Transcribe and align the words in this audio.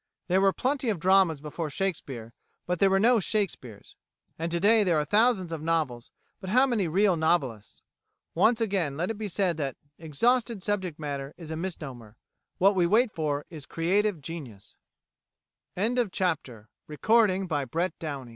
There 0.29 0.41
were 0.41 0.51
plenty 0.51 0.89
of 0.89 0.99
dramas 0.99 1.41
before 1.41 1.69
Shakespeare 1.69 2.33
but 2.65 2.79
there 2.79 2.89
were 2.89 2.99
no 2.99 3.19
Shakespeares; 3.19 3.95
and 4.39 4.51
to 4.51 4.59
day 4.59 4.83
there 4.83 4.97
are 4.97 5.05
thousands 5.05 5.51
of 5.51 5.61
novels 5.61 6.09
but 6.39 6.49
how 6.49 6.65
many 6.65 6.87
real 6.87 7.15
novelists? 7.15 7.83
Once 8.33 8.59
again 8.59 8.97
let 8.97 9.11
it 9.11 9.19
be 9.19 9.27
said 9.27 9.57
that 9.57 9.77
"exhausted 9.99 10.63
subject 10.63 10.97
matter" 10.97 11.35
is 11.37 11.51
a 11.51 11.55
misnomer; 11.55 12.17
what 12.57 12.73
we 12.73 12.87
wait 12.87 13.11
for 13.13 13.45
is 13.51 13.67
creative 13.67 14.21
genius. 14.21 14.75
FOOTNOTES: 15.75 16.09
[146:A] 16.19 16.65
"Autobiography," 16.89 17.45
vol. 17.45 17.81
i 18.05 18.27